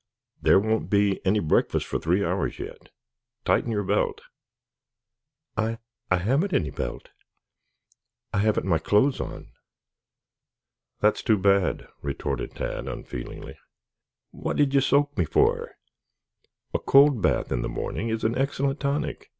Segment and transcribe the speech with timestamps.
[0.41, 2.89] "There won't be any breakfast for three hours yet.
[3.45, 4.21] Tighten your belt."
[5.55, 5.77] "I
[6.09, 7.09] I haven't any belt.
[8.33, 9.51] I haven't my clothes on."
[11.01, 13.59] "That's too bad," retorted Tad unfeelingly.
[14.31, 15.73] "What'd you soak me for?"
[16.73, 19.29] "A cold bath in the morning is an excellent tonic.